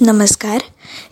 [0.00, 0.58] नमस्कार.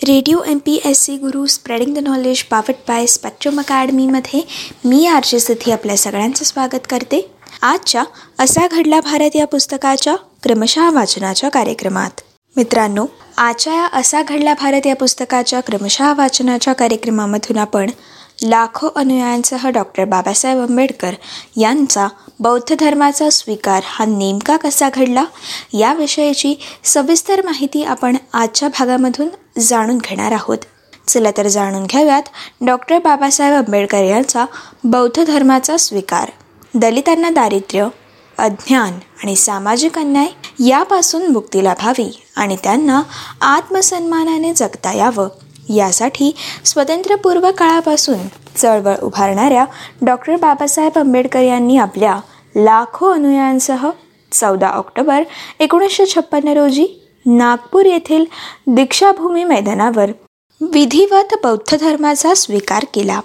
[0.07, 4.41] Radio M P S C guru spreading the knowledge powered by spectrum अकॅडमीमध्ये
[4.84, 7.20] मी आरचे सिद्धी आपल्या सगळ्यांचं स्वागत करते.
[7.62, 8.04] आजच्या
[8.38, 12.20] असा घडला भारत या पुस्तकाच्या क्रमशः वाचनाच्या कार्यक्रमात.
[12.56, 17.91] मित्रांनो आजच्या या असा घडला भारत या पुस्तकाच्या क्रमशः वाचनाच्या कार्यक्रमामधून आपण
[18.39, 21.14] लाखो अनुयायांसह डॉक्टर बाबासाहेब आंबेडकर
[21.57, 22.09] यांचा
[22.41, 25.25] बौद्ध धर्माचा स्वीकार हा नेमका कसा घडला?
[25.73, 29.29] याविषयीची सविस्तर माहिती आपण आजच्या भागामधून
[29.61, 30.59] जाणून घेणार आहोत.
[31.09, 32.23] चला तर जाणून घेऊयात
[32.66, 34.45] डॉक्टर बाबासाहेब आंबेडकर यांचा
[34.84, 36.30] बौद्ध धर्माचा स्वीकार.
[36.75, 37.89] दलितांना दारिद्र्य
[38.39, 38.92] अज्ञान
[39.23, 40.28] आणि सामाजिक अन्याय
[40.66, 43.03] यापासून मुक्ती लाभावी आणि त्यांना
[43.41, 45.28] आत्मसन्मानाने जगता यावं.
[45.68, 48.18] यासाठी स्वतंत्रपूर्व काळापासून
[48.56, 49.64] चळवळ उभारणाऱ्या
[50.02, 52.20] डॉक्टर बाबासाहेब आंबेडकर यांनी आपल्या
[52.56, 53.91] लाखो अनुयायांसह
[54.32, 55.22] चौदा ऑक्टोबर
[55.58, 56.86] एकोणीसशे छप्पन्न रोजी
[57.27, 58.24] नागपूर येथील
[58.66, 60.10] दीक्षाभूमी मैदानावर
[60.60, 63.20] विधिवत बौद्ध धर्माचा स्वीकार केला.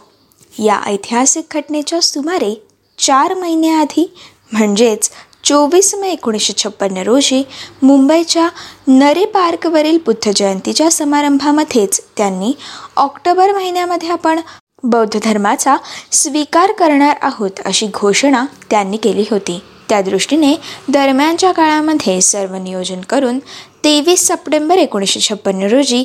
[0.60, 2.64] या ऐतिहासिक घटनेच्या सुमारे
[3.00, 4.14] चार महिन्याआधी
[4.52, 5.10] म्हणजेच
[5.50, 7.42] चोवीस मे एकोणीसशे छप्पन्न रोजी
[7.84, 8.48] मुंबईच्या
[8.88, 12.52] नरे पार्कवरील बुद्ध जयंतीच्या समारंभामध्येच त्यांनी
[12.96, 14.40] ऑक्टोबर महिन्यामध्ये आपण
[14.84, 15.76] बौद्ध धर्माचा
[16.12, 19.60] स्वीकार करणार आहोत अशी घोषणा त्यांनी केली होती.
[19.90, 20.54] त्या दृष्टीने
[20.90, 23.40] दरम्यानच्या काळामध्ये सर्व नियोजन करून
[23.84, 26.04] तेवीस सप्टेंबर एकोणीसशे छप्पन्न रोजी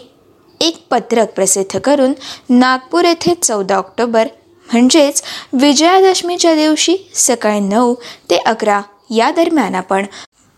[0.61, 2.13] एक पत्रक प्रसिद्ध करून
[2.49, 4.29] नागपूर येथे चौदा ऑक्टोबर
[4.67, 5.23] म्हणजेच
[5.53, 7.95] विजयादशमीच्या दिवशी सकाळी नऊ
[8.31, 8.81] ते अकरा
[9.15, 10.07] या दरम्यान आपण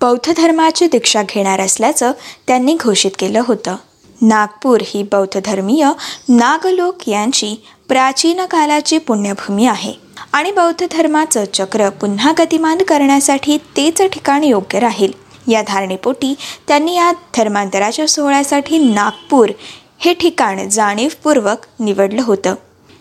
[0.01, 2.13] बौद्ध धर्माची दीक्षा घेणार असल्याचं
[2.47, 3.77] त्यांनी घोषित केलं होतं.
[4.23, 5.85] नागपूर ही बौद्ध धर्मीय
[6.29, 7.55] नागलोक यांची
[7.89, 9.93] प्राचीन कालाची पुण्यभूमी आहे
[10.33, 15.13] आणि बौद्ध धर्माचं चक्र पुन्हा गतिमान करण्यासाठी तेच ठिकाण योग्य राहील.
[15.49, 16.35] या धारणेपोटी
[16.69, 19.51] त्यांनी या धर्मांतराच्या सोहळ्यासाठी नागपूर
[19.99, 22.55] हे ठिकाण जाणीवपूर्वक निवडलं होतं.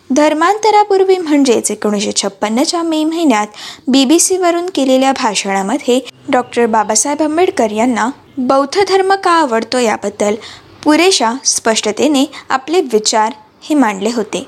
[0.09, 3.48] धर्मांतरापूर्वी म्हणजेच एकोणीसशे छप्पन्नच्या मे महिन्यात
[3.88, 10.35] बी बी सीवरून केलेल्या भाषणामध्ये डॉक्टर बाबासाहेब आंबेडकर यांना बौद्ध धर्म का आवडतो याबद्दल
[10.84, 14.46] पुरेशा स्पष्टतेने आपले विचार हे मांडले होते.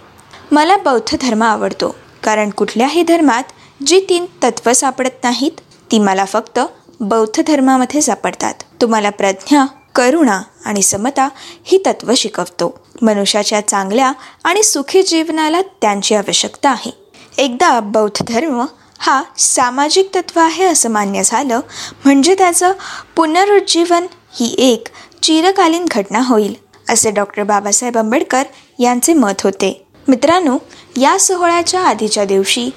[0.51, 3.43] मला बौद्ध धर्म आवडतो कारण कुठल्याही धर्मात
[3.87, 5.59] जी तीन तत्त्व सापडत नाहीत
[5.91, 6.59] ती मला फक्त
[6.99, 8.53] बौद्ध धर्मामध्ये सापडतात.
[8.81, 9.65] तुम्हाला प्रज्ञा
[9.95, 11.27] करुणा आणि समता
[11.63, 12.75] ही तत्त्व शिकवतो.
[13.01, 14.11] मनुष्याच्या चांगल्या
[14.43, 16.91] आणि सुखी जीवनाला त्यांची आवश्यकता आहे.
[17.37, 18.61] एकदा बौद्ध धर्म
[18.99, 21.59] हा सामाजिक तत्व आहे असं मान्य झालं
[22.05, 22.73] म्हणजे त्याचं
[23.15, 24.05] पुनरुज्जीवन
[24.39, 24.87] ही एक
[25.23, 26.53] चिरकालीन घटना होईल
[26.89, 28.43] असे डॉक्टर बाबासाहेब आंबेडकर
[28.79, 29.71] यांचे मत होते.
[30.07, 30.57] मित्रांनो
[30.97, 32.69] या सोहळ्याच्या आधीच्या दिवशी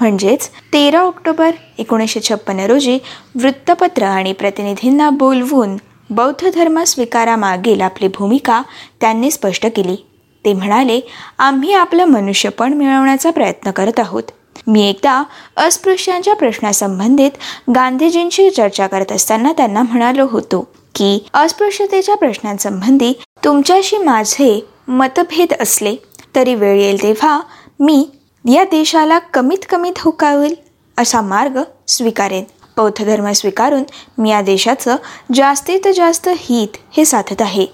[0.00, 2.98] म्हणजेच तेरा ऑक्टोबर एकोणीसशे छप्पन्न रोजी
[3.34, 5.76] वृत्तपत्र आणि प्रतिनिधींना बोलवून
[6.14, 8.60] बौद्ध धर्म स्वीकारामागील आपली भूमिका
[9.00, 9.96] त्यांनी स्पष्ट केली.
[10.44, 11.00] ते म्हणाले
[11.38, 14.22] आम्ही आपलं मनुष्यपण मिळवण्याचा प्रयत्न करत आहोत.
[14.66, 15.22] मी एकदा
[15.56, 17.30] अस्पृश्यांच्या प्रश्नासंबंधित
[17.74, 20.60] गांधीजींशी चर्चा करत असताना त्यांना म्हणालो होतो
[20.94, 23.12] की अस्पृश्यतेच्या प्रश्नांसंबंधी
[23.44, 25.96] तुमच्याशी माझे मतभेद असले
[26.36, 27.40] तरी वेळ येईल तेव्हा
[27.80, 28.06] मी
[28.44, 30.54] या देशाला कमीत कमी धोका होईल
[30.98, 31.58] असा मार्ग
[31.88, 32.44] स्वीकारेन.
[32.76, 33.82] बौद्ध धर्म स्वीकारून
[34.18, 34.96] मी या देशाचं
[35.34, 37.66] जास्तीत जास्त हित हे साधत आहे.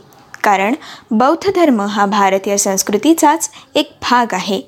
[0.44, 0.74] कारण
[1.10, 4.60] बौद्ध धर्म हा भारतीय संस्कृतीचाच एक भाग आहे.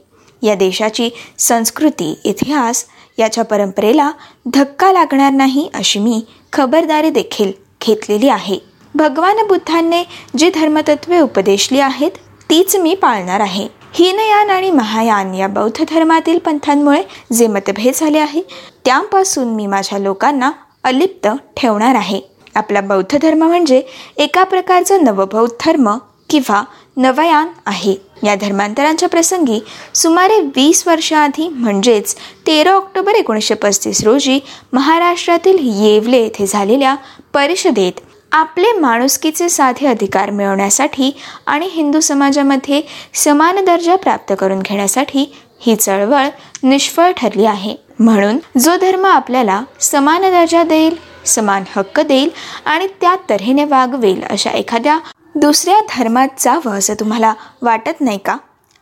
[0.43, 2.85] या देशाची संस्कृती इतिहास
[3.19, 4.11] याच्या परंपरेला
[4.55, 6.21] धक्का लागणार नाही अशी मी
[6.53, 7.53] खबरदारी देखील
[7.87, 8.59] घेतलेली आहे.
[8.95, 10.03] भगवान बुद्धांनी
[10.39, 12.11] जी धर्मतत्वे उपदेशली आहेत
[12.51, 13.67] तीच मी पाळणार आहे.
[13.95, 18.43] हीनयान आणि महायान या बौद्ध धर्मातील पंथांमुळे जे मतभेद झाले आहे
[18.85, 20.51] त्यापासून मी माझ्या लोकांना
[20.85, 22.21] अलिप्त ठेवणार आहे.
[22.55, 23.83] आपला बौद्ध धर्म म्हणजे
[24.17, 25.89] एका प्रकारचा नवबौद्ध धर्म
[26.31, 26.63] किंवा
[26.97, 27.95] नवयान आहे.
[28.25, 29.59] या धर्मांतरांच्या प्रसंगी
[29.95, 32.15] सुमारे वीस वर्षाआधी म्हणजेच
[32.47, 34.39] तेरा ऑक्टोबर एकोणीसशे पस्तीस रोजी
[34.73, 36.95] महाराष्ट्रातील येवले येथे झालेल्या
[37.35, 38.01] परिषदेत
[38.33, 41.11] आपले माणुसकीचे साधे अधिकार मिळवण्यासाठी
[41.47, 42.81] आणि हिंदू समाजामध्ये
[43.15, 46.29] समान दर्जा प्राप्त करून घेण्यासाठी ही चळवळ
[46.63, 47.75] निष्फळ ठरली आहे.
[47.99, 50.97] म्हणून जो धर्म आपल्याला समान दर्जा देईल
[51.27, 52.31] समान हक्क देईल
[52.65, 54.99] आणि त्या तऱ्हेने वागवेल अशा एखाद्या
[55.35, 58.37] दुसऱ्या धर्मात जावं असं तुम्हाला वाटत नाही का?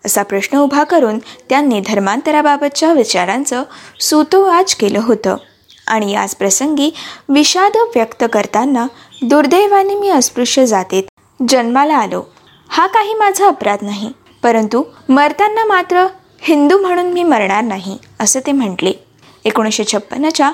[0.06, 3.62] असा प्रश्न उभा करून त्यांनी धर्मांतराबाबतच्या विचारांचं
[4.00, 5.36] सुतोवाच केलं होतं.
[5.88, 6.94] आणि याच प्रसंगी
[7.28, 8.86] विषाद व्यक्त करताना
[9.22, 11.02] दुर्दैवाने मी अस्पृश्य जातीत.
[11.48, 12.22] जन्माला आलो.
[12.68, 14.12] हा काही माझा अपराध नाही.
[14.42, 16.06] परंतु मरताना मात्र
[16.42, 18.92] हिंदू म्हणून मी मरणार नाही असं ते म्हटले.
[19.44, 20.50] एकोणीसशे छप्पन्नच्या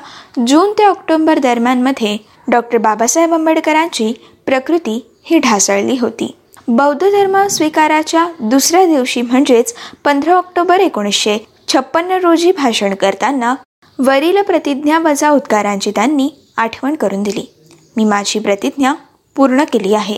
[0.46, 2.16] जून ते ऑक्टोंबर दरम्यानमध्ये
[2.48, 4.12] डॉक्टर बाबासाहेब आंबेडकरांची
[4.46, 6.34] प्रकृती ही ढासळली होती.
[6.68, 9.74] बौद्ध धर्म स्वीकाराच्या दुसऱ्या दिवशी म्हणजेच
[10.04, 11.38] पंधरा ऑक्टोबर एकोणीसशे
[11.72, 13.54] छप्पन्न रोजी भाषण करताना
[13.98, 17.44] वरील प्रतिज्ञा वजा उद्गारांची त्यांनी आठवण करून दिली.
[17.96, 18.92] मी माझी प्रतिज्ञा
[19.36, 20.16] पूर्ण केली आहे.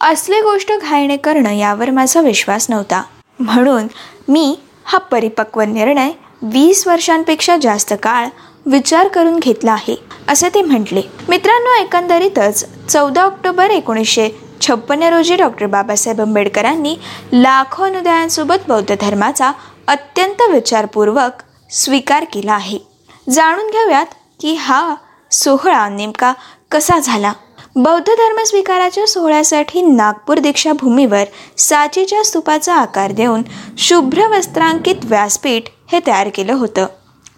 [0.00, 3.02] असली गोष्ट घायणे करणं यावर माझा विश्वास नव्हता.
[3.38, 3.86] म्हणून
[4.28, 4.54] मी
[4.90, 6.10] हा परिपक्व निर्णय
[6.42, 8.26] वीस वर्षांपेक्षा जास्त काळ
[8.66, 9.94] विचार करून घेतला आहे
[10.28, 11.02] असे ते म्हटले.
[11.28, 14.28] मित्रांनो एकंदरीतच चौदा ऑक्टोबर एकोणीसशे
[14.60, 16.96] छप्पन्न रोजी डॉक्टर बाबासाहेब आंबेडकरांनी
[17.32, 19.52] लाखो अनुदायांसोबत बौद्ध धर्माचा
[19.88, 22.78] अत्यंत विचारपूर्वक स्वीकार केला आहे.
[23.30, 24.94] जाणून घेऊयात की हा
[25.30, 26.32] सोहळा नेमका
[26.70, 27.32] कसा झाला.
[27.76, 31.24] बौद्ध धर्म स्वीकाराच्या सोहळ्यासाठी नागपूर दीक्षाभूमीवर
[31.58, 33.42] साचीच्या स्तूपाचा आकार देऊन
[33.78, 35.62] शुभ्र वस्त्रांकित व्यासपीठ
[35.92, 36.86] हे तयार केलं होतं.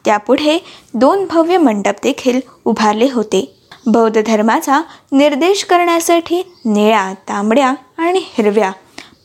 [0.05, 0.59] त्यापुढे
[0.95, 3.45] दोन भव्य मंडप देखील उभारले होते.
[3.87, 4.81] बौद्ध धर्माचा
[5.13, 8.73] निर्देश करण्यासाठी निळ्या तांबड्या आणि हिरव्या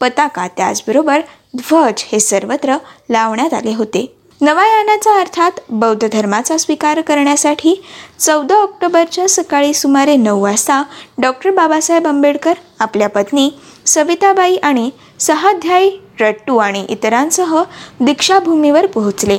[0.01, 1.21] पताका त्याचबरोबर
[1.57, 2.77] ध्वज हे सर्वत्र
[3.10, 4.06] लावण्यात आले होते.
[4.42, 7.74] नवायानाचा अर्थात बौद्ध धर्माचा स्वीकार करण्यासाठी
[8.19, 10.84] चौदा ऑक्टोबरच्या सकाळी सुमारे नऊ वाजता
[11.18, 13.50] डॉक्टर बाबासाहेब आंबेडकर आपल्या पत्नी
[13.86, 14.89] सविताबाई आणि
[15.19, 15.89] सहाध्यायी
[16.19, 17.62] रट्टू आणि इतरांसह
[18.00, 19.38] दीक्षाभूमीवर पोहोचले.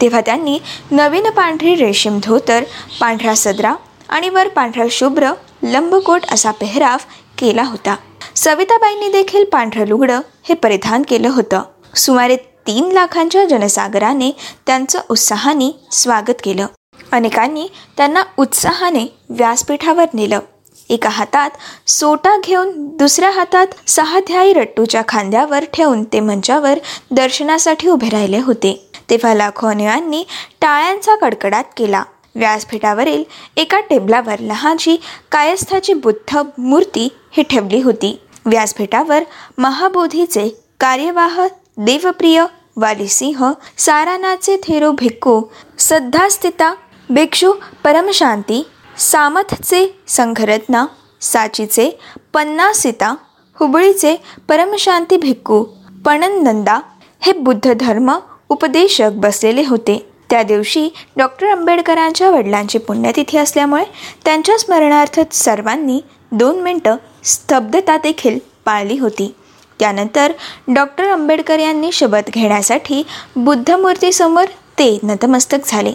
[0.00, 0.58] तेव्हा त्यांनी
[0.90, 2.64] नवीन पांढरी रेशीम धोतर
[3.00, 3.74] पांढरा सदरा
[4.08, 5.32] आणि वर पांढरा शुभ्र
[5.62, 6.98] लंबकोट असा पेहराव
[7.38, 7.96] केला होता.
[8.36, 11.62] सविताबाईंनी देखील पांढरं लुगडं हे परिधान केलं होतं.
[11.94, 12.36] सुमारे
[12.70, 14.30] तीन लाखांच्या जनसागराने
[14.66, 16.66] त्यांचं उत्साहाने स्वागत केलं.
[17.12, 20.40] अनेकांनी त्यांना उत्साहाने व्यासपीठावर नेलं.
[20.88, 21.50] एका हातात
[21.90, 26.78] सोटा घेऊन दुसऱ्या हातात सहाध्यायी रट्टूच्या खांद्यावर ठेवून ते मंचावर
[27.10, 28.72] दर्शनासाठी उभे राहिले होते.
[29.10, 30.24] तेव्हा लाखो अनुयांनी
[30.60, 32.02] टाळ्यांचा कडकडाट केला.
[32.34, 33.24] व्यासपीठावरील
[33.56, 34.96] एका टेबलावर लहानशी
[35.32, 38.18] कायस्थाची बुद्ध मूर्ती ही ठेवली होती.
[38.46, 39.24] व्यासपीठावर
[39.58, 40.48] महाबोधीचे
[40.80, 41.46] कार्यवाह
[41.76, 42.44] देवप्रिय
[42.76, 45.42] वालीसिंह सारानाचे थेरो भिक्खू
[45.78, 46.74] सद्धास्थिता
[47.10, 47.52] भिक्षू
[47.84, 48.66] परमशांती
[48.98, 50.86] सामथचे संघरत्ना
[51.20, 51.98] साचीचे
[52.34, 53.14] पन्नासिता
[53.54, 54.16] हुबळीचे
[54.48, 55.62] परमशांती भिक्खू
[56.04, 56.78] पणनंदा
[57.20, 58.18] हे बुद्ध धर्म
[58.48, 60.06] उपदेशक बसलेले होते.
[60.30, 63.84] त्या दिवशी डॉक्टर आंबेडकरांच्या वडिलांची पुण्यतिथी असल्यामुळे
[64.24, 66.00] त्यांच्या स्मरणार्थ सर्वांनी
[66.32, 69.34] दोन मिनटं स्तब्धता देखील पाळली होती.
[69.80, 70.32] त्यानंतर
[70.74, 73.02] डॉक्टर आंबेडकर यांनी शपथ घेण्यासाठी
[73.36, 74.48] बुद्धमूर्तीसमोर
[74.78, 75.92] ते नतमस्तक झाले.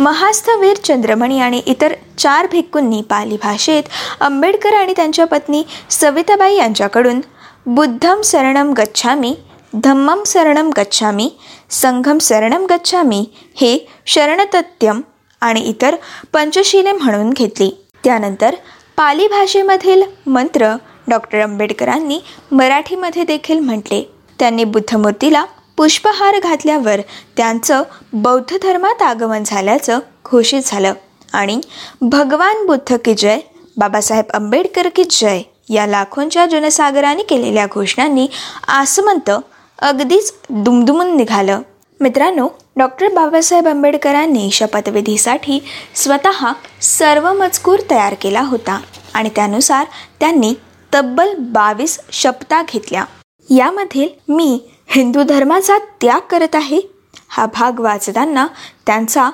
[0.00, 3.82] महास्थवीर चंद्रमणी आणि इतर चार भिक्कूंनी पाली भाषेत
[4.20, 7.20] आंबेडकर आणि त्यांच्या पत्नी सविताबाई यांच्याकडून
[7.66, 9.34] बुद्धम शरणम गच्छामी
[9.74, 11.28] धम्मम शरणम गच्छामी
[11.70, 13.24] संघम शरणम गच्छामी
[13.56, 15.00] हे शरणतत्यम
[15.42, 15.96] आणि इतर
[16.32, 17.70] पंचशीले म्हणून घेतली.
[18.04, 18.54] त्यानंतर
[18.96, 20.74] पाली भाषेमधील मंत्र
[21.08, 22.20] डॉक्टर आंबेडकरांनी
[22.52, 24.02] मराठीमध्ये देखील म्हटले.
[24.38, 25.44] त्यांनी बुद्धमूर्तीला
[25.76, 27.00] पुष्पहार घातल्यावर
[27.36, 27.82] त्यांचं
[28.12, 29.98] बौद्ध धर्मात आगमन झाल्याचं
[30.30, 30.92] घोषित झालं.
[31.32, 31.60] आणि
[32.00, 33.38] भगवान बुद्ध की जय
[33.76, 38.26] बाबासाहेब आंबेडकर की जय या लाखोंच्या जनसागराने केलेल्या घोषणांनी
[38.68, 39.30] आसमंत
[39.78, 41.60] अगदीच दुमदुमून निघालं.
[42.00, 45.62] मित्रांनो डॉक्टर बाबासाहेब आंबेडकरांनी शपथविधीसाठी
[45.94, 48.80] स्वतः सर्व मजकूर तयार केला होता
[49.14, 49.86] आणि त्यानुसार
[50.20, 50.54] त्यांनी
[50.96, 53.04] तब्बल बावीस शपथा घेतल्या.
[53.50, 56.80] यामध्ये मी हिंदू धर्माचा त्याग करत आहे
[57.28, 58.46] हा भाग वाचताना
[58.86, 59.30] त्यांचा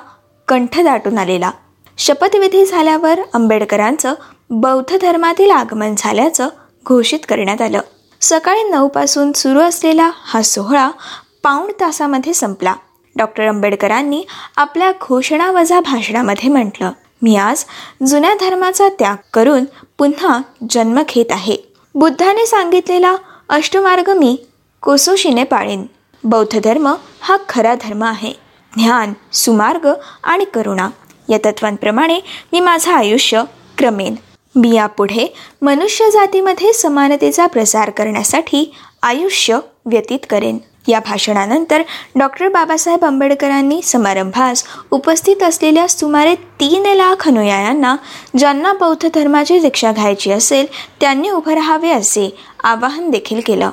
[0.47, 1.51] कंठ दाटून आलेला.
[1.97, 4.13] शपथविधी झाल्यावर आंबेडकरांचं
[4.49, 6.49] बौद्ध धर्मातील आगमन झाल्याचं
[6.87, 7.79] घोषित करण्यात आलं.
[8.21, 10.89] सकाळी नऊपासून सुरू असलेला हा सोहळा
[11.43, 12.75] पाऊण तासामध्ये संपला.
[13.15, 14.23] डॉक्टर आंबेडकरांनी
[14.57, 16.91] आपल्या घोषणावजा भाषणामध्ये म्हटलं.
[17.23, 17.65] मी आज
[18.07, 19.65] जुन्या धर्माचा त्याग करून
[19.97, 20.39] पुन्हा
[20.69, 21.55] जन्म घेत आहे.
[21.95, 23.15] बुद्धाने सांगितलेला
[23.49, 24.37] अष्टमार्ग मी
[24.81, 25.85] कोसोशीने पाळेन.
[26.23, 28.33] बौद्ध धर्म हा खरा धर्म आहे.
[28.75, 29.87] ज्ञान सुमार्ग
[30.23, 30.89] आणि करुणा
[31.29, 32.19] या तत्वांप्रमाणे
[32.51, 33.43] मी माझं आयुष्य
[33.77, 34.15] क्रमेन.
[34.55, 40.57] मी यापुढे मनुष्य जातीमध्ये समानतेचा प्रसार करण्यासाठी आयुष्य व्यतीत करेन.
[40.87, 41.81] या भाषणानंतर
[42.15, 47.95] डॉक्टर बाबासाहेब आंबेडकरांनी समारंभास उपस्थित असलेल्या सुमारे तीन लाख अनुयायांना
[48.37, 50.65] ज्यांना बौद्ध धर्माची दीक्षा घ्यायची असेल
[51.01, 53.69] त्यांनी उभं राहावे असे आवाहन देखील केलं.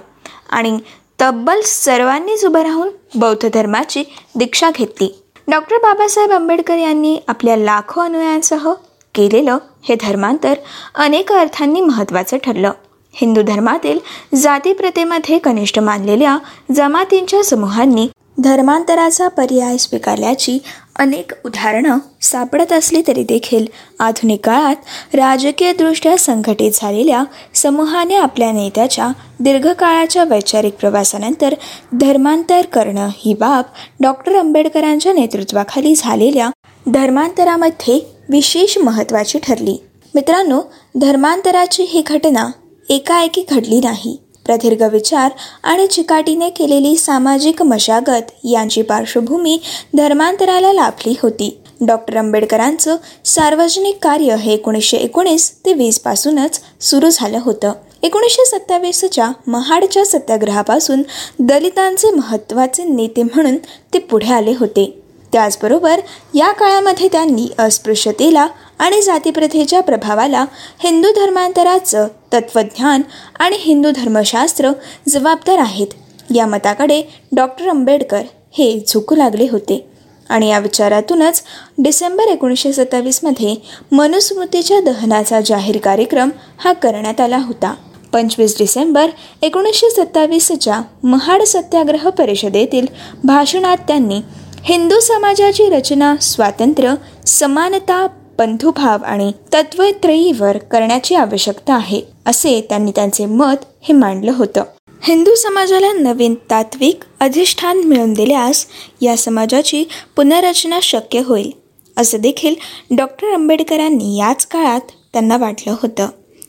[0.50, 0.79] आणि
[1.21, 5.23] तब्बल सर्वांनीच उभं राहून बौद्ध धर्माची दीक्षा घेतली.
[5.49, 8.73] डॉक्टर बाबासाहेब आंबेडकर यांनी आपल्या लाखो अनुयायांसह
[9.14, 10.55] केलेलं हे धर्मांतर
[10.95, 12.73] अनेक अर्थांनी महत्त्वाचं ठरलं.
[13.14, 13.99] हिंदू धर्मातील
[14.37, 16.38] जातीप्रथेमध्ये कनिष्ठ मानलेल्या
[16.75, 20.59] जमातींच्या समूहांनी धर्मांतराचा पर्याय स्वीकारल्याची
[20.97, 23.67] अनेक उदाहरणं सापडत असली तरी देखील
[23.99, 27.23] आधुनिक काळात राजकीयदृष्ट्या संघटित झालेल्या
[27.55, 29.09] समूहाने आपल्या नेत्याच्या
[29.40, 31.55] दीर्घकाळाच्या वैचारिक प्रवासानंतर
[31.93, 33.64] धर्मांतर करणं ही बाब
[34.00, 36.50] डॉक्टर आंबेडकरांच्या नेतृत्वाखाली झालेल्या
[36.87, 37.99] धर्मांतरामध्ये
[38.29, 39.76] विशेष महत्त्वाची ठरली.
[40.14, 40.61] मित्रांनो
[41.00, 42.47] धर्मांतराची ही घटना
[42.90, 44.16] एकाएकी घडली नाही.
[44.47, 45.30] प्रदीर्घ विचार
[45.62, 49.59] आणि चिकाटीने केलेली सामाजिक मशागत यांची पार्श्वभूमी
[49.97, 51.56] धर्मांतराला लाभली होती.
[51.80, 57.73] डॉक्टर आंबेडकरांचं सार्वजनिक कार्य हे एकोणीसशे एकोणीस ते वीसपासूनच सुरू झालं होतं.
[58.02, 61.02] एकोणीसशे सत्तावीसच्या महाडच्या सत्याग्रहापासून
[61.38, 63.56] दलितांचे महत्त्वाचे नेते म्हणून
[63.94, 65.00] ते पुढे आले होते.
[65.32, 66.00] त्याचबरोबर
[66.34, 68.46] या काळामध्ये त्यांनी अस्पृश्यतेला
[68.78, 70.44] आणि जातीप्रथेच्या प्रभावाला
[70.78, 73.02] हिंदू धर्मांतराचं तत्त्वज्ञान
[73.38, 74.70] आणि हिंदू धर्मशास्त्र
[75.08, 75.87] जबाबदार आहेत.
[76.34, 78.22] या मताकडे डॉक्टर आंबेडकर
[78.52, 79.87] हे झुकू लागले होते.
[80.28, 81.42] आणि या विचारातूनच
[81.78, 83.54] डिसेंबर एकोणीसशे सत्तावीसमध्ये
[83.92, 87.75] मनुस्मृतीच्या दहनाचा जाहीर कार्यक्रम हा करण्यात आला होता.
[88.12, 89.10] पंचवीस डिसेंबर
[89.42, 92.87] एकोणीसशे सत्तावीसच्या महाड सत्याग्रह परिषदेतील
[93.25, 94.20] भाषणात त्यांनी
[94.64, 96.95] हिंदू समाजाची रचना स्वातंत्र्य
[97.26, 98.07] समानता
[98.38, 104.64] बंधुभाव आणि तत्वत्रयीवर करण्याची आवश्यकता आहे असे त्यांनी त्यांचे मत हे मांडलं होतं.
[105.02, 108.67] हिंदू समाजाला नवीन तात्विक अधिष्ठान मिळवून दिल्यास
[109.00, 109.85] या समाजाची
[110.17, 111.50] पुनर्रचना शक्य होईल
[111.97, 112.55] असं देखील
[112.97, 114.81] डॉक्टर आंबेडकरांनी याच काळात
[115.12, 116.09] त्यांना वाटलं होतं.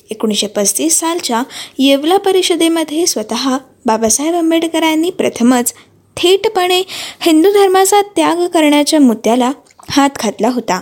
[0.10, 1.44] एकोणीसशे पस्तीस सालच्या
[1.80, 5.74] येवला परिषदेमध्ये स्वतः बाबासाहेब आंबेडकरांनी प्रथमच
[6.24, 6.84] थेटपणे
[7.22, 9.52] हिंदू धर्माचा त्याग करण्याच्या मुद्द्याला
[9.90, 10.82] हात घातला होता.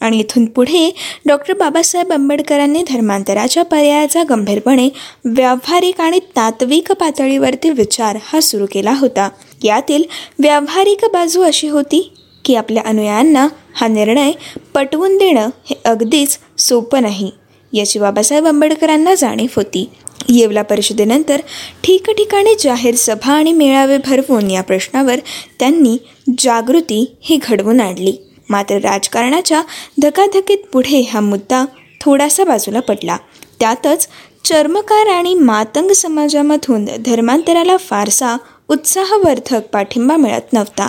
[0.00, 0.90] आणि इथून पुढे
[1.26, 4.88] डॉक्टर बाबासाहेब आंबेडकरांनी धर्मांतराच्या पर्यायाचा गंभीरपणे
[5.24, 9.28] व्यावहारिक आणि तात्विक पातळीवरती विचार हा सुरू केला होता.
[9.64, 10.04] यातील
[10.38, 12.12] व्यावहारिक बाजू अशी होती
[12.44, 14.32] की आपल्या अनुयायांना हा निर्णय
[14.74, 17.30] पटवून देणं हे अगदीच सोपं नाही
[17.72, 19.88] याची बाबासाहेब आंबेडकरांना जाणीव होती.
[20.28, 21.40] येवला परिषदेनंतर
[21.84, 25.18] ठिकठिकाणी जाहीर सभा आणि मेळावे भरवून या प्रश्नावर
[25.58, 25.96] त्यांनी
[26.38, 28.16] जागृती ही घडवून आणली.
[28.50, 29.62] मात्र राजकारणाच्या
[30.02, 31.64] धकाधकीत पुढे हा मुद्दा
[32.00, 33.16] थोडासा बाजूला पडला.
[33.60, 34.08] त्यातच
[34.44, 38.36] चर्मकार आणि मातंग समाजामधून धर्मांतराला फारसा
[38.68, 40.88] उत्साहवर्धक पाठिंबा मिळत नव्हता.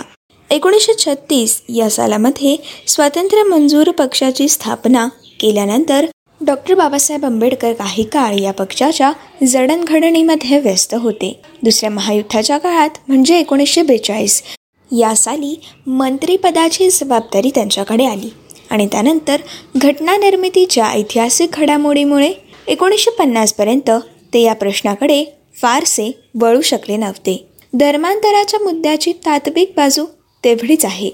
[0.50, 5.06] एकोणीसशे छत्तीस या सालामध्ये स्वातंत्र्य मंजूर पक्षाची स्थापना
[5.40, 6.06] केल्यानंतर
[6.46, 9.12] डॉक्टर बाबासाहेब आंबेडकर काही काळ या पक्षाच्या
[9.46, 11.40] जडणघडणीमध्ये व्यस्त होते.
[11.62, 14.42] दुसऱ्या महायुद्धाच्या काळात म्हणजे एकोणीसशे बेचाळीस.
[14.98, 18.30] या साली मंत्रिपदाची जबाबदारी त्यांच्याकडे आली
[18.70, 19.36] आणि त्यानंतर
[19.76, 22.32] घटना निर्मितीच्या ऐतिहासिक घडामोडीमुळे
[22.66, 23.90] एकोणीसशे पन्नासपर्यंत
[24.34, 25.24] ते या प्रश्नाकडे
[25.62, 27.48] फारसे वळू शकले नव्हते.
[27.74, 30.04] धर्मांतराच्या मुद्द्याची तात्विक बाजू
[30.44, 31.10] तेवढीच आहे.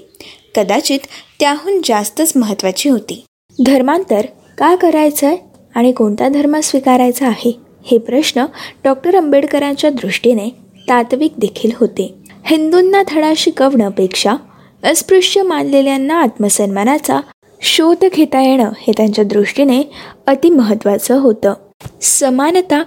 [0.55, 0.99] कदाचित
[1.39, 3.23] त्याहून जास्तच महत्त्वाची होती.
[3.65, 4.25] धर्मांतर
[4.59, 5.37] का करायचं आहे
[5.75, 7.59] आणि कोणता धर्म स्वीकारायचा आहे?
[7.85, 8.45] हे प्रश्न
[8.83, 10.49] डॉक्टर आंबेडकरांच्या दृष्टीने
[10.89, 12.13] तात्विक देखील होते.
[12.45, 14.35] हिंदूंना धडा शिकवण्यापेक्षा
[14.83, 17.19] अस्पृश्य मानलेल्यांना आत्मसन्मानाचा
[17.61, 19.81] शोध घेता येणं हे त्यांच्या दृष्टीने
[20.27, 21.53] अतिमहत्त्वाचं होतं.
[22.01, 22.83] समानता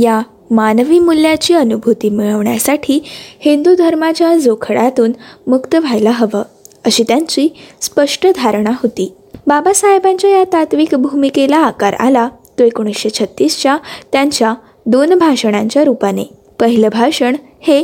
[0.00, 3.02] या मानवी मूल्याची अनुभूती मिळवण्यासाठी
[3.40, 5.12] हिंदू धर्माच्या जोखडातून
[5.46, 6.42] मुक्त व्हायला हवं
[6.84, 7.48] अशी त्यांची
[7.82, 9.12] स्पष्ट धारणा होती.
[9.46, 13.76] बाबासाहेबांच्या या तात्विक भूमिकेला आकार आला तो एकोणीसशे छत्तीसच्या
[14.12, 14.54] त्यांच्या
[14.86, 16.24] दोन भाषणांच्या रूपाने.
[16.60, 17.82] पहिलं भाषण हे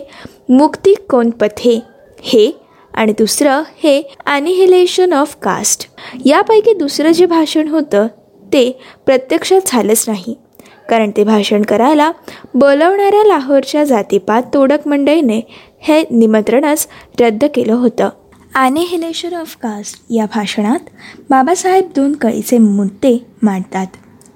[0.48, 1.80] मुक्ती कोणपथे
[2.22, 2.50] हे
[2.94, 5.88] आणि दुसरं हे ॲनिहिलेशन ऑफ कास्ट
[6.24, 8.06] यापैकी दुसरं जे भाषण होतं
[8.52, 8.70] ते
[9.06, 10.34] प्रत्यक्षात झालंच नाही.
[10.88, 12.10] कारण ते भाषण करायला
[12.54, 15.40] बोलवणाऱ्या लाहोरच्या जातीपात तोडक मंडळीने
[15.80, 16.86] हे निमंत्रणच
[17.20, 18.08] रद्द केलं होतं.
[18.54, 20.78] ॲनिहिलेशन ऑफ कास्ट या भाषणात
[21.30, 23.86] बाबासाहेब दोन कळीचे मुद्दे मांडतात.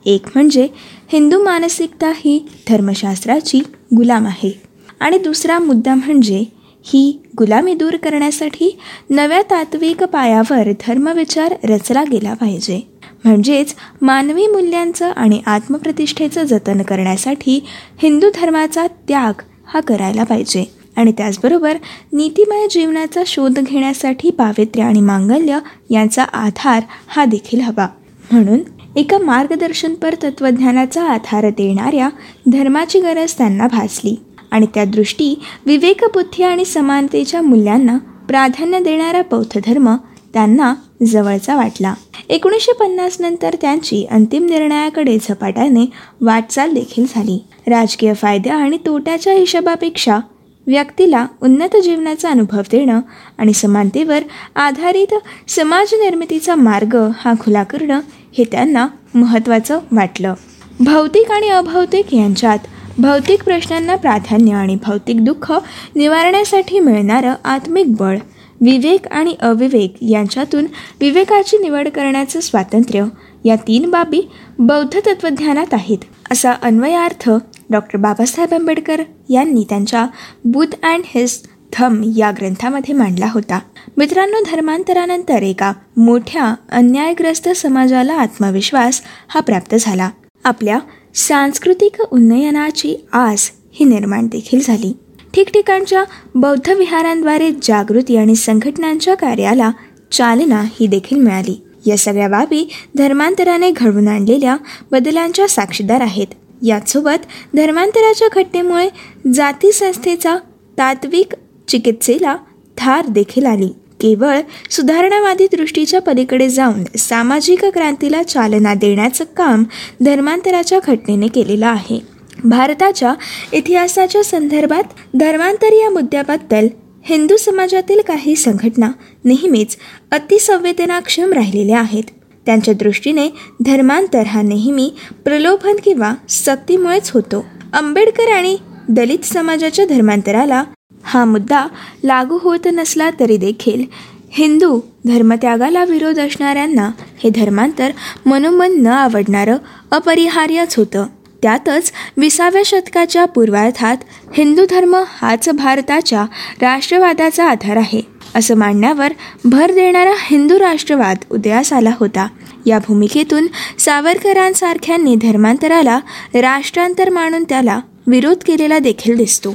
[0.07, 0.69] एक म्हणजे
[1.13, 3.59] हिंदू मानसिकता ही धर्मशास्त्राची
[3.97, 4.63] गुलाम आहे.
[5.01, 6.45] आणि दुसरा मुद्दा म्हणजे
[6.83, 8.79] ही गुलामी दूर करण्यासाठी
[9.11, 12.81] नव्या तात्विक पायावर धर्मविचार रचला गेला पाहिजे.
[13.25, 17.65] म्हणजेच मानवी मूल्यांचं आणि आत्मप्रतिष्ठेचं जतन करण्यासाठी
[17.99, 20.76] हिंदू धर्माचा त्याग हा करायला पाहिजे.
[20.97, 21.77] आणि त्याचबरोबर
[22.13, 25.59] नीतिमय जीवनाचा शोध घेण्यासाठी पावित्र्य आणि मांगल्य
[25.91, 27.89] यांचा आधार हा देखील हवा.
[28.33, 28.61] म्हणून
[28.97, 32.09] एका मार्गदर्शनपर तत्त्वज्ञानाचा आधार देणाऱ्या
[32.53, 34.17] धर्माची गरज त्यांना भासली
[34.51, 37.99] आणि त्या दृष्टी विवेकबुद्धी आणि समानतेच्या मूल्यांना
[38.29, 39.97] प्राधान्य देणारा बौद्ध धर्म
[40.33, 40.75] त्यांना
[41.07, 41.95] जवळचा वाटला.
[42.29, 45.87] एकोणीसशे पन्नास नंतर त्यांची अंतिम निर्णयाकडे झपाट्याने
[46.21, 47.45] वाटचाल देखील झाली.
[47.67, 50.19] राजकीय फायद्या आणि तोट्याच्या हिशोबापेक्षा
[50.67, 53.01] व्यक्तीला उन्नत जीवनाचा अनुभव देणं
[53.39, 54.23] आणि समानतेवर
[54.57, 55.15] आधारित
[55.49, 58.01] समाज निर्मितीचा मार्ग हा खुला करणं
[58.39, 60.35] हे त्यांना महत्त्वाचं वाटलं.
[60.81, 62.59] भौतिक आणि अभौतिक यांच्यात
[62.99, 65.53] भौतिक प्रश्नांना प्राधान्य आणि भौतिक दुःख
[65.95, 68.19] निवारण्यासाठी मिळणारं आत्मिक बळ
[68.61, 70.67] विवेक आणि अविवेक यांच्यातून
[71.01, 73.05] विवेकाची निवड करण्याचं स्वातंत्र्य
[73.45, 74.21] या तीन बाबी
[74.59, 77.31] बौद्ध तत्त्वज्ञानात आहेत असा अन्वयार्थ
[77.71, 80.07] डॉक्टर बाबासाहेब आंबेडकर यांनी त्यांच्या
[80.45, 81.39] बुध अँड हिज
[81.73, 83.59] थम या ग्रंथामध्ये मांडला होता.
[83.97, 90.11] मित्रांनो धर्मांतरानंतर एका मोठ्या अन्यायग्रस्त समाजाला आत्मविश्वास हा प्राप्त झाला.
[90.45, 90.79] आपल्या
[91.15, 94.97] सांस्कृतिक उन्नयनाची आस ही निर्माण देखील झाली.
[95.35, 96.05] ठिकठिकाणच्या
[96.35, 99.71] बौद्ध विहारांद्वारे जागृती आणि संघटनांच्या कार्याला
[100.13, 101.63] चालना ही देखील मिळाली.
[101.87, 102.69] या सगळ्या बाबी
[102.99, 104.57] धर्मांतराने घडवून आणलेल्या
[104.93, 106.27] बदलांच्या साक्षीदार आहेत.
[106.63, 108.89] यासोबत धर्मांतराच्या घटनेमुळे
[109.33, 110.37] जाती संस्थेचा
[110.79, 111.35] तात्विक
[111.69, 112.37] चिकित्सेला
[112.77, 113.69] थार देखील आली.
[114.01, 119.65] केवळ सुधारणावादी दृष्टीच्या पलीकडे जाऊन सामाजिक क्रांतीला चालना देण्याचं काम
[120.05, 121.99] धर्मांतराच्या घटनेने केलेलं आहे.
[122.45, 123.15] भारताच्या
[123.53, 124.83] इतिहासाच्या संदर्भात
[125.15, 126.67] धर्मांतर या मुद्द्याबद्दल
[127.05, 128.91] हिंदू समाजातील काही संघटना
[129.25, 129.77] नेहमीच
[130.11, 132.05] अतिसंवेदनाक्षम राहिलेल्या आहेत.
[132.47, 133.29] त्यांच्या दृष्टीने
[133.61, 134.91] धर्मांतर हा नेहमी
[135.25, 137.45] प्रलोभन किंवा सक्तीमुळेच होतो.
[137.73, 138.57] आंबेडकर आणि
[138.89, 140.63] दलित समाजाच्या धर्मांतराला
[141.03, 141.67] हा मुद्दा
[142.05, 143.85] लागू होत नसला तरी देखील
[144.31, 146.91] हिंदू धर्मत्यागाला विरोध असणाऱ्यांना
[147.25, 147.91] हे धर्मांतर
[148.27, 149.57] मनोमन न आवडणारं
[149.91, 151.07] अपरिहार्यच होतं.
[151.47, 153.97] त्यातच विसाव्या शतकाच्या पूर्वार्थात
[154.35, 156.23] हिंदू धर्म हाच भारताच्या
[156.61, 158.01] राष्ट्रवादाचा आधार आहे.
[158.35, 159.13] असं मांडण्यावर
[159.45, 162.27] भर देणारा हिंदू राष्ट्रवाद उदयास आला होता.
[162.67, 163.47] या भूमिकेतून
[163.79, 166.01] सावरकरांसारख्यांनी धर्मांतराला
[166.35, 169.55] राष्ट्रांतर मानून त्याला विरोध केलेला देखील दिसतो.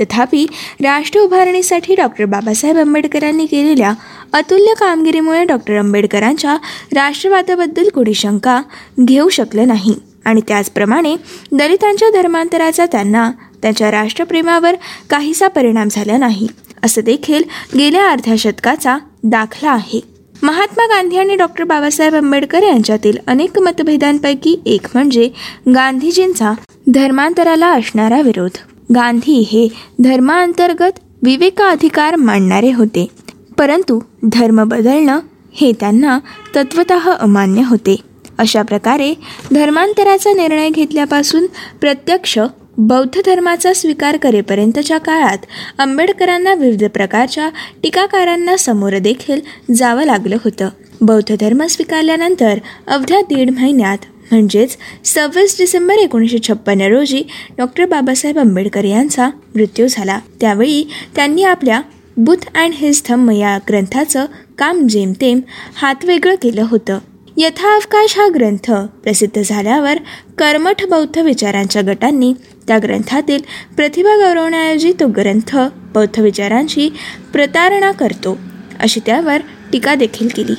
[0.00, 0.46] तथापि
[0.82, 3.92] राष्ट्र उभारणीसाठी डॉक्टर बाबासाहेब आंबेडकरांनी केलेल्या
[4.32, 6.56] अतुल्य कामगिरीमुळे डॉक्टर आंबेडकरांच्या
[6.94, 8.62] राष्ट्रवादाबद्दल कोणी शंका
[9.00, 9.94] घेऊ शकलं नाही.
[10.26, 11.14] आणि त्याचप्रमाणे
[11.52, 13.30] दलितांच्या धर्मांतराचा त्यांना
[13.62, 14.74] त्यांच्या राष्ट्रप्रेमावर
[15.10, 16.46] काहीसा परिणाम झाला नाही
[16.84, 17.42] असं देखील
[17.78, 20.00] गेल्या अर्ध्या शतकाचा दाखला आहे.
[20.42, 25.28] महात्मा गांधी आणि डॉक्टर बाबासाहेब आंबेडकर यांच्यातील अनेक मतभेदांपैकी एक म्हणजे
[25.74, 26.52] गांधीजींचा
[26.86, 28.58] धर्मांतराला असणारा विरोध.
[28.94, 29.68] गांधी हे
[30.04, 33.06] धर्मांतर्गत विवेकाधिकार मांडणारे होते
[33.58, 35.20] परंतु धर्म बदलणं
[35.54, 36.18] हे त्यांना
[36.56, 37.96] तत्वत अमान्य होते.
[38.38, 39.12] अशा प्रकारे
[39.52, 41.46] धर्मांतराचा निर्णय घेतल्यापासून
[41.80, 42.38] प्रत्यक्ष
[42.78, 45.46] बौद्ध धर्माचा स्वीकार करेपर्यंतच्या काळात
[45.78, 47.48] आंबेडकरांना विविध प्रकारच्या
[47.82, 49.40] टीकाकारांना समोर देखील
[49.74, 50.68] जावं लागलं होतं.
[51.00, 57.22] बौद्ध धर्म स्वीकारल्यानंतर अवघ्या दीड महिन्यात म्हणजेच सव्वीस डिसेंबर एकोणीसशे छप्पन्न रोजी
[57.58, 60.18] डॉक्टर बाबासाहेब आंबेडकर यांचा मृत्यू झाला.
[60.40, 60.84] त्यावेळी
[61.16, 61.80] त्यांनी आपल्या
[62.16, 64.26] बुथ अँड हिज थम्म या ग्रंथाचं
[64.58, 65.40] काम जेमतेम
[65.76, 66.98] हातवेगळं केलं होतं.
[67.38, 68.70] यथावकाश हा ग्रंथ
[69.02, 69.98] प्रसिद्ध झाल्यावर
[70.38, 72.32] कर्मठ बौद्ध विचारांच्या गटांनी
[72.68, 73.42] त्या ग्रंथातील
[73.76, 75.56] प्रतिभा गौरवण्याऐवजी तो ग्रंथ
[75.94, 76.88] बौद्ध विचारांची
[77.32, 78.36] प्रतारणा करतो
[78.80, 79.40] अशी त्यावर
[79.72, 80.54] टीका देखील केली.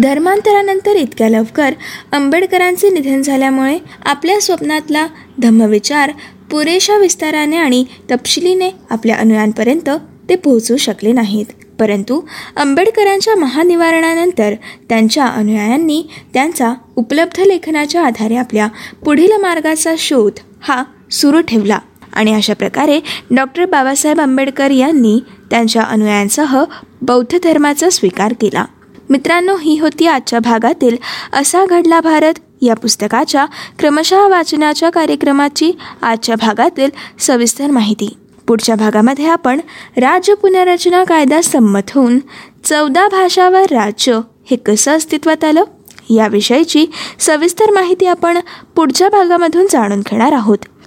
[0.00, 1.74] धर्मांतरानंतर इतक्या लवकर
[2.12, 5.06] आंबेडकरांचे निधन झाल्यामुळे आपल्या स्वप्नातला
[5.38, 6.12] धम्मविचार
[6.50, 9.90] पुरेशा विस्ताराने आणि तपशिलीने आपल्या अनुयांपर्यंत
[10.28, 11.44] ते पोहोचू शकले नाहीत.
[11.80, 12.20] परंतु
[12.56, 14.54] आंबेडकरांच्या महानिवारणानंतर
[14.88, 16.02] त्यांच्या अनुयायांनी
[16.34, 18.68] त्यांचा उपलब्ध लेखनाच्या आधारे आपल्या
[19.04, 21.78] पुढील मार्गाचा शोध हा सुरू ठेवला.
[22.12, 26.64] आणि अशा प्रकारे डॉक्टर बाबासाहेब आंबेडकर यांनी त्यांच्या अनुयायांसह
[27.02, 28.64] बौद्ध धर्माचा स्वीकार केला.
[29.10, 30.96] मित्रांनो ही होती आजच्या भागातील
[31.32, 33.44] असा घडला भारत या पुस्तकाच्या
[33.78, 38.16] क्रमशः वाचनाच्या कार्यक्रमाची आजच्या भागातील सविस्तर माहिती.
[38.46, 39.60] पुढच्या भागामध्ये आपण
[39.96, 42.18] राज्य पुनर्रचना कायदा संमत होऊन
[42.64, 45.64] चौदा भाषावर राज्य हे कसं अस्तित्वात आलं?
[46.10, 46.86] याविषयीची
[47.18, 48.38] सविस्तर माहिती आपण
[48.76, 50.58] पुढच्या भागामधून जाणून घेणार आहोत.